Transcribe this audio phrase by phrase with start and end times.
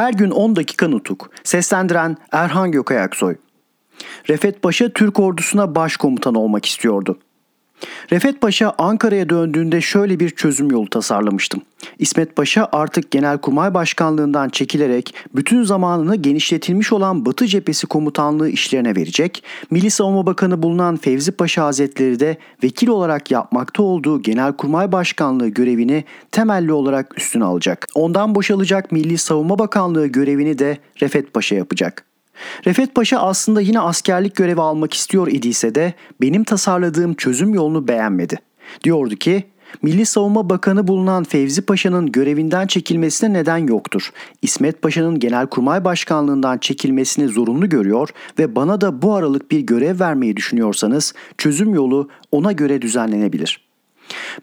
[0.00, 1.30] Her gün 10 dakika nutuk.
[1.44, 3.36] Seslendiren Erhan Gökayaksoy.
[4.28, 7.18] Refet Paşa Türk ordusuna başkomutan olmak istiyordu.
[8.12, 11.62] Refet Paşa Ankara'ya döndüğünde şöyle bir çözüm yolu tasarlamıştım.
[11.98, 19.44] İsmet Paşa artık Genelkurmay Başkanlığından çekilerek bütün zamanını genişletilmiş olan Batı Cephesi Komutanlığı işlerine verecek,
[19.70, 26.04] Milli Savunma Bakanı bulunan Fevzi Paşa Hazretleri de vekil olarak yapmakta olduğu Genelkurmay Başkanlığı görevini
[26.32, 27.86] temelli olarak üstüne alacak.
[27.94, 32.09] Ondan boşalacak Milli Savunma Bakanlığı görevini de Refet Paşa yapacak.
[32.66, 38.38] Refet Paşa aslında yine askerlik görevi almak istiyor idiyse de benim tasarladığım çözüm yolunu beğenmedi.
[38.84, 39.44] Diyordu ki
[39.82, 44.10] Milli Savunma Bakanı bulunan Fevzi Paşa'nın görevinden çekilmesine neden yoktur.
[44.42, 50.36] İsmet Paşa'nın Genelkurmay Başkanlığından çekilmesini zorunlu görüyor ve bana da bu aralık bir görev vermeyi
[50.36, 53.69] düşünüyorsanız çözüm yolu ona göre düzenlenebilir.''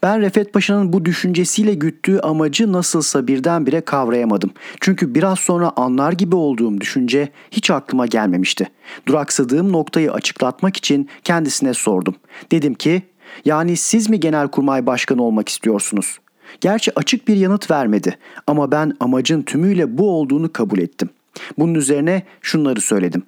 [0.03, 4.51] Ben Refet Paşa'nın bu düşüncesiyle güttüğü amacı nasılsa birdenbire kavrayamadım.
[4.79, 8.69] Çünkü biraz sonra anlar gibi olduğum düşünce hiç aklıma gelmemişti.
[9.07, 12.15] Duraksadığım noktayı açıklatmak için kendisine sordum.
[12.51, 13.01] Dedim ki,
[13.45, 16.19] yani siz mi Genelkurmay Başkanı olmak istiyorsunuz?
[16.61, 21.09] Gerçi açık bir yanıt vermedi ama ben amacın tümüyle bu olduğunu kabul ettim.
[21.57, 23.23] Bunun üzerine şunları söyledim.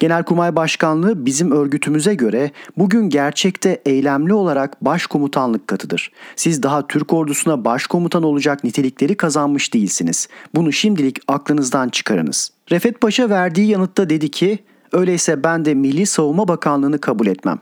[0.00, 6.12] Genelkurmay Başkanlığı bizim örgütümüze göre bugün gerçekte eylemli olarak başkomutanlık katıdır.
[6.36, 10.28] Siz daha Türk ordusuna başkomutan olacak nitelikleri kazanmış değilsiniz.
[10.54, 12.50] Bunu şimdilik aklınızdan çıkarınız.
[12.70, 14.58] Refet Paşa verdiği yanıtta dedi ki,
[14.92, 17.58] öyleyse ben de Milli Savunma Bakanlığı'nı kabul etmem.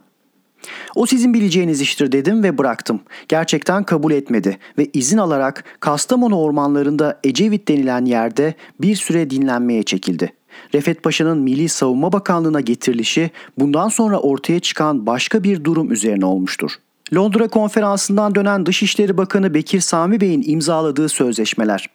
[0.94, 3.00] O sizin bileceğiniz iştir dedim ve bıraktım.
[3.28, 10.32] Gerçekten kabul etmedi ve izin alarak Kastamonu ormanlarında Ecevit denilen yerde bir süre dinlenmeye çekildi.
[10.74, 16.70] Refet Paşa'nın Milli Savunma Bakanlığı'na getirilişi bundan sonra ortaya çıkan başka bir durum üzerine olmuştur.
[17.14, 21.86] Londra konferansından dönen Dışişleri Bakanı Bekir Sami Bey'in imzaladığı sözleşmeler.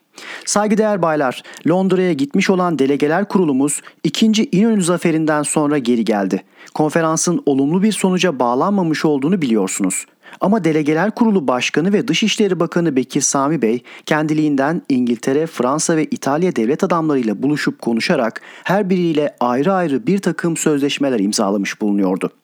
[0.46, 4.25] Saygıdeğer baylar, Londra'ya gitmiş olan delegeler kurulumuz 2.
[4.52, 6.44] İnönü zaferinden sonra geri geldi.
[6.74, 10.06] Konferansın olumlu bir sonuca bağlanmamış olduğunu biliyorsunuz.
[10.41, 16.55] Ama Delegeler Kurulu Başkanı ve Dışişleri Bakanı Bekir Sami Bey kendiliğinden İngiltere, Fransa ve İtalya
[16.55, 22.42] devlet adamlarıyla buluşup konuşarak her biriyle ayrı ayrı bir takım sözleşmeler imzalamış bulunuyordu.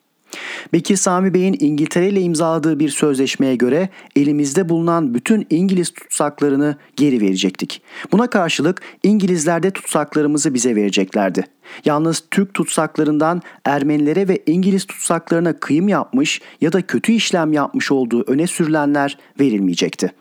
[0.73, 7.21] Bekir Sami Bey'in İngiltere ile imzaladığı bir sözleşmeye göre elimizde bulunan bütün İngiliz tutsaklarını geri
[7.21, 7.81] verecektik.
[8.11, 11.45] Buna karşılık İngilizler de tutsaklarımızı bize vereceklerdi.
[11.85, 18.23] Yalnız Türk tutsaklarından Ermenilere ve İngiliz tutsaklarına kıyım yapmış ya da kötü işlem yapmış olduğu
[18.27, 20.11] öne sürülenler verilmeyecekti.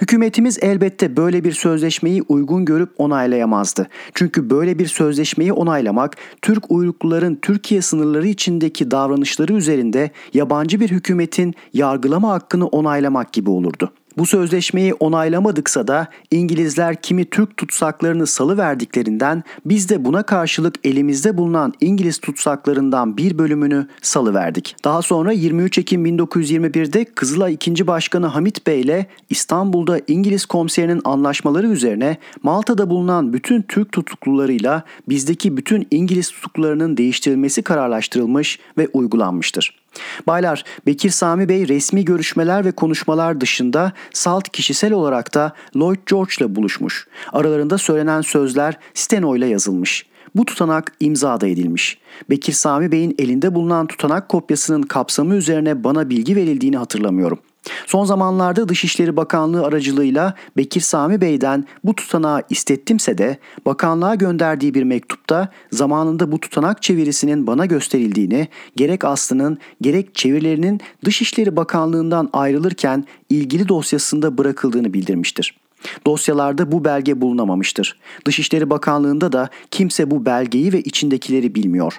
[0.00, 3.88] Hükümetimiz elbette böyle bir sözleşmeyi uygun görüp onaylayamazdı.
[4.14, 11.54] Çünkü böyle bir sözleşmeyi onaylamak Türk uyrukluların Türkiye sınırları içindeki davranışları üzerinde yabancı bir hükümetin
[11.72, 13.92] yargılama hakkını onaylamak gibi olurdu.
[14.16, 21.36] Bu sözleşmeyi onaylamadıksa da İngilizler kimi Türk tutsaklarını salı verdiklerinden biz de buna karşılık elimizde
[21.36, 24.76] bulunan İngiliz tutsaklarından bir bölümünü salı verdik.
[24.84, 27.86] Daha sonra 23 Ekim 1921'de Kızılay 2.
[27.86, 35.56] Başkanı Hamit Bey ile İstanbul'da İngiliz komiserinin anlaşmaları üzerine Malta'da bulunan bütün Türk tutuklularıyla bizdeki
[35.56, 39.85] bütün İngiliz tutuklularının değiştirilmesi kararlaştırılmış ve uygulanmıştır.
[40.26, 46.32] Baylar, Bekir Sami Bey resmi görüşmeler ve konuşmalar dışında salt kişisel olarak da Lloyd George
[46.38, 47.06] ile buluşmuş.
[47.32, 50.06] Aralarında söylenen sözler steno ile yazılmış.
[50.34, 51.98] Bu tutanak imza da edilmiş.
[52.30, 57.38] Bekir Sami Bey'in elinde bulunan tutanak kopyasının kapsamı üzerine bana bilgi verildiğini hatırlamıyorum.
[57.86, 64.82] Son zamanlarda Dışişleri Bakanlığı aracılığıyla Bekir Sami Bey'den bu tutanağı istettimse de bakanlığa gönderdiği bir
[64.82, 73.68] mektupta zamanında bu tutanak çevirisinin bana gösterildiğini, gerek aslının gerek çevirilerinin Dışişleri Bakanlığı'ndan ayrılırken ilgili
[73.68, 75.58] dosyasında bırakıldığını bildirmiştir.
[76.06, 77.98] Dosyalarda bu belge bulunamamıştır.
[78.26, 81.98] Dışişleri Bakanlığı'nda da kimse bu belgeyi ve içindekileri bilmiyor.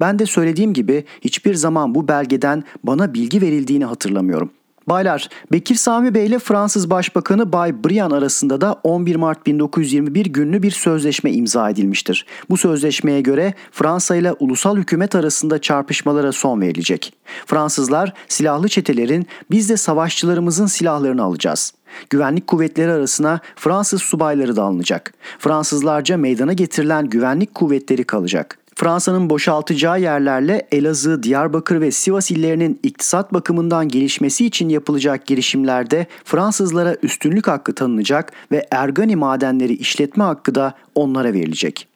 [0.00, 4.50] Ben de söylediğim gibi hiçbir zaman bu belgeden bana bilgi verildiğini hatırlamıyorum.
[4.88, 10.62] Baylar, Bekir Sami Bey ile Fransız Başbakanı Bay Brian arasında da 11 Mart 1921 günlü
[10.62, 12.26] bir sözleşme imza edilmiştir.
[12.50, 17.14] Bu sözleşmeye göre Fransa ile ulusal hükümet arasında çarpışmalara son verilecek.
[17.46, 21.74] Fransızlar silahlı çetelerin biz de savaşçılarımızın silahlarını alacağız.
[22.10, 25.14] Güvenlik kuvvetleri arasına Fransız subayları da alınacak.
[25.38, 28.61] Fransızlarca meydana getirilen güvenlik kuvvetleri kalacak.
[28.74, 36.96] Fransa'nın boşaltacağı yerlerle Elazığ, Diyarbakır ve Sivas illerinin iktisat bakımından gelişmesi için yapılacak girişimlerde Fransızlara
[37.02, 41.91] üstünlük hakkı tanınacak ve Ergani madenleri işletme hakkı da onlara verilecek.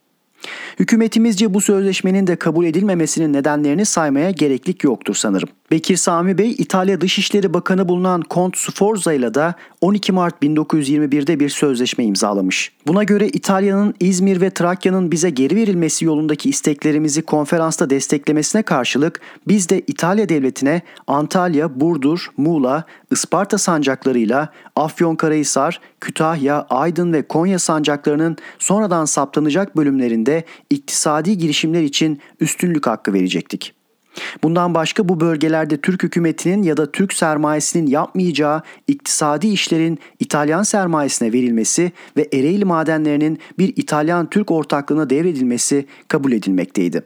[0.79, 5.49] Hükümetimizce bu sözleşmenin de kabul edilmemesinin nedenlerini saymaya gereklik yoktur sanırım.
[5.71, 11.49] Bekir Sami Bey İtalya Dışişleri Bakanı bulunan Kont Sforza ile de 12 Mart 1921'de bir
[11.49, 12.73] sözleşme imzalamış.
[12.87, 19.69] Buna göre İtalya'nın İzmir ve Trakya'nın bize geri verilmesi yolundaki isteklerimizi konferansta desteklemesine karşılık biz
[19.69, 29.05] de İtalya devletine Antalya, Burdur, Muğla, Isparta sancaklarıyla Afyonkarahisar, Kütahya, Aydın ve Konya sancaklarının sonradan
[29.05, 30.26] saptanacak bölümlerinde
[30.71, 33.73] iktisadi girişimler için üstünlük hakkı verecektik.
[34.43, 41.33] Bundan başka bu bölgelerde Türk hükümetinin ya da Türk sermayesinin yapmayacağı iktisadi işlerin İtalyan sermayesine
[41.33, 47.03] verilmesi ve Ereğli madenlerinin bir İtalyan-Türk ortaklığına devredilmesi kabul edilmekteydi.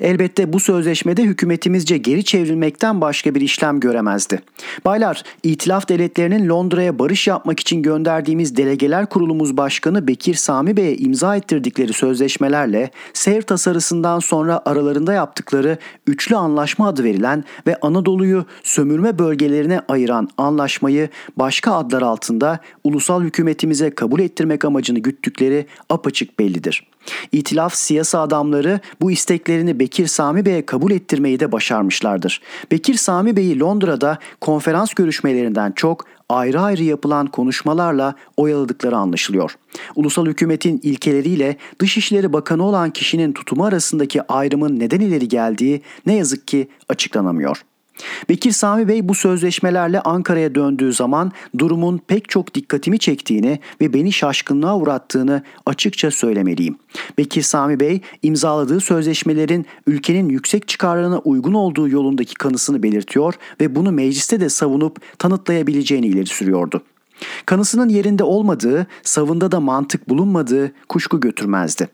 [0.00, 4.40] Elbette bu sözleşmede hükümetimizce geri çevrilmekten başka bir işlem göremezdi.
[4.84, 11.36] Baylar, İtilaf devletlerinin Londra'ya barış yapmak için gönderdiğimiz delegeler kurulumuz başkanı Bekir Sami Bey'e imza
[11.36, 19.80] ettirdikleri sözleşmelerle seyir tasarısından sonra aralarında yaptıkları üçlü anlaşma adı verilen ve Anadolu'yu sömürme bölgelerine
[19.88, 26.86] ayıran anlaşmayı başka adlar altında ulusal hükümetimize kabul ettirmek amacını güttükleri apaçık bellidir.
[27.32, 32.40] İtilaf siyasi adamları bu isteklerini Bekir Sami Bey'e kabul ettirmeyi de başarmışlardır.
[32.70, 39.56] Bekir Sami Bey'i Londra'da konferans görüşmelerinden çok ayrı ayrı yapılan konuşmalarla oyaladıkları anlaşılıyor.
[39.94, 46.48] Ulusal hükümetin ilkeleriyle Dışişleri Bakanı olan kişinin tutumu arasındaki ayrımın neden ileri geldiği ne yazık
[46.48, 47.64] ki açıklanamıyor.
[48.28, 54.12] Bekir Sami Bey bu sözleşmelerle Ankara'ya döndüğü zaman durumun pek çok dikkatimi çektiğini ve beni
[54.12, 56.76] şaşkınlığa uğrattığını açıkça söylemeliyim.
[57.18, 63.92] Bekir Sami Bey imzaladığı sözleşmelerin ülkenin yüksek çıkarlarına uygun olduğu yolundaki kanısını belirtiyor ve bunu
[63.92, 66.82] mecliste de savunup tanıtlayabileceğini ileri sürüyordu.
[67.46, 71.88] Kanısının yerinde olmadığı, savında da mantık bulunmadığı kuşku götürmezdi.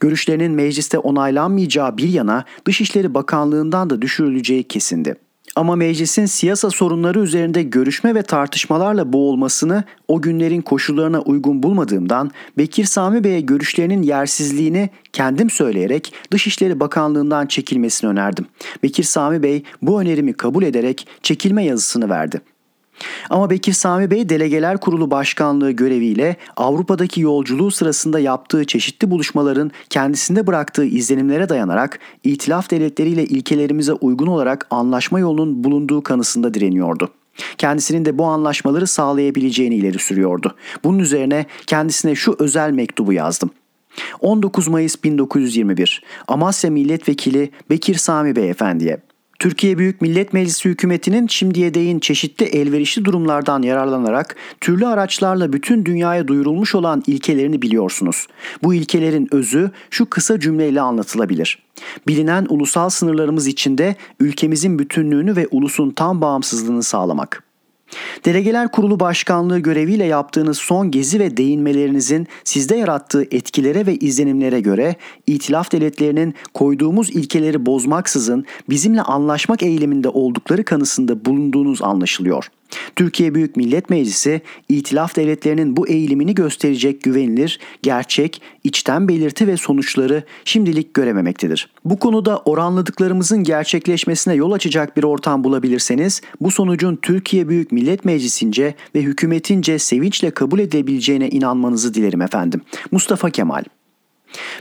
[0.00, 5.16] Görüşlerinin mecliste onaylanmayacağı bir yana Dışişleri Bakanlığı'ndan da düşürüleceği kesindi.
[5.56, 12.84] Ama meclisin siyasa sorunları üzerinde görüşme ve tartışmalarla boğulmasını o günlerin koşullarına uygun bulmadığımdan Bekir
[12.84, 18.46] Sami Bey'e görüşlerinin yersizliğini kendim söyleyerek Dışişleri Bakanlığı'ndan çekilmesini önerdim.
[18.82, 22.40] Bekir Sami Bey bu önerimi kabul ederek çekilme yazısını verdi.
[23.30, 30.46] Ama Bekir Sami Bey Delegeler Kurulu Başkanlığı göreviyle Avrupa'daki yolculuğu sırasında yaptığı çeşitli buluşmaların kendisinde
[30.46, 37.08] bıraktığı izlenimlere dayanarak itilaf devletleriyle ilkelerimize uygun olarak anlaşma yolunun bulunduğu kanısında direniyordu.
[37.58, 40.54] Kendisinin de bu anlaşmaları sağlayabileceğini ileri sürüyordu.
[40.84, 43.50] Bunun üzerine kendisine şu özel mektubu yazdım.
[44.20, 48.98] 19 Mayıs 1921 Amasya Milletvekili Bekir Sami Beyefendiye
[49.42, 56.28] Türkiye Büyük Millet Meclisi hükümetinin şimdiye değin çeşitli elverişli durumlardan yararlanarak türlü araçlarla bütün dünyaya
[56.28, 58.26] duyurulmuş olan ilkelerini biliyorsunuz.
[58.62, 61.62] Bu ilkelerin özü şu kısa cümleyle anlatılabilir.
[62.08, 67.51] Bilinen ulusal sınırlarımız içinde ülkemizin bütünlüğünü ve ulusun tam bağımsızlığını sağlamak.
[68.24, 74.96] Delegeler Kurulu Başkanlığı göreviyle yaptığınız son gezi ve değinmelerinizin sizde yarattığı etkilere ve izlenimlere göre
[75.26, 82.61] itilaf devletlerinin koyduğumuz ilkeleri bozmaksızın bizimle anlaşmak eğiliminde oldukları kanısında bulunduğunuz anlaşılıyor.''
[82.96, 90.24] Türkiye Büyük Millet Meclisi itilaf devletlerinin bu eğilimini gösterecek güvenilir, gerçek, içten belirti ve sonuçları
[90.44, 91.68] şimdilik görememektedir.
[91.84, 98.74] Bu konuda oranladıklarımızın gerçekleşmesine yol açacak bir ortam bulabilirseniz bu sonucun Türkiye Büyük Millet Meclisi'nce
[98.94, 102.60] ve hükümetince sevinçle kabul edilebileceğine inanmanızı dilerim efendim.
[102.90, 103.64] Mustafa Kemal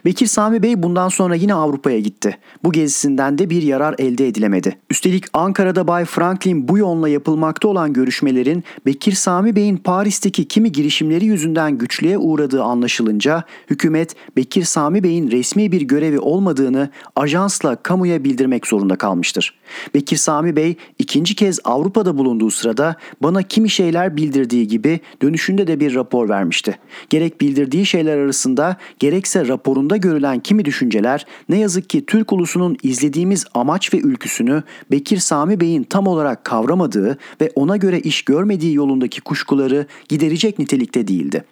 [0.06, 2.38] Bekir Sami Bey bundan sonra yine Avrupa'ya gitti.
[2.63, 4.78] Bu gezisinden de bir yarar elde edilemedi.
[4.90, 11.25] Üstelik Ankara'da Bay Franklin bu yolla yapılmakta olan görüşmelerin Bekir Sami Bey'in Paris'teki kimi girişimleri
[11.25, 18.68] yüzünden güçlüğe uğradığı anlaşılınca hükümet Bekir Sami Bey'in resmi bir görevi olmadığını ajansla kamuya bildirmek
[18.68, 19.60] zorunda kalmıştır.
[19.94, 25.80] Bekir Sami Bey ikinci kez Avrupa'da bulunduğu sırada bana kimi şeyler bildirdiği gibi dönüşünde de
[25.80, 26.80] bir rapor vermişti.
[27.10, 32.77] Gerek bildirdiği şeyler arasında gerekse rapor raporunda görülen kimi düşünceler ne yazık ki Türk ulusunun
[32.84, 38.74] izlediğimiz amaç ve ülküsünü Bekir Sami Bey'in tam olarak kavramadığı ve ona göre iş görmediği
[38.74, 41.44] yolundaki kuşkuları giderecek nitelikte değildi.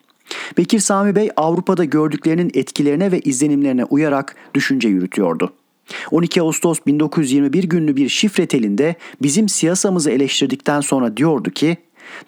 [0.58, 5.54] Bekir Sami Bey Avrupa'da gördüklerinin etkilerine ve izlenimlerine uyarak düşünce yürütüyordu.
[6.12, 11.78] 12 Ağustos 1921 günlü bir şifre telinde bizim siyasamızı eleştirdikten sonra diyordu ki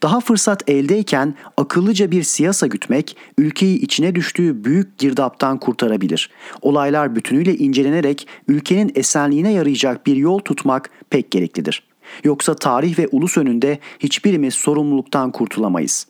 [0.04, 6.30] daha fırsat eldeyken akıllıca bir siyasa gütmek ülkeyi içine düştüğü büyük girdaptan kurtarabilir.
[6.62, 11.84] Olaylar bütünüyle incelenerek ülkenin esenliğine yarayacak bir yol tutmak pek gereklidir.
[12.24, 16.08] Yoksa tarih ve ulus önünde hiçbirimiz sorumluluktan kurtulamayız.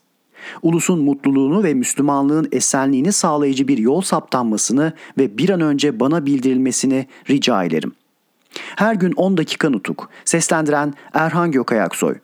[0.61, 7.07] Ulusun mutluluğunu ve Müslümanlığın esenliğini sağlayıcı bir yol saptanmasını ve bir an önce bana bildirilmesini
[7.29, 7.91] rica ederim.
[8.75, 10.09] Her gün 10 dakika nutuk.
[10.25, 12.15] Seslendiren Erhan Gökayaksoy.